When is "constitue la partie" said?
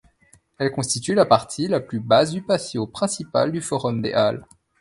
0.71-1.67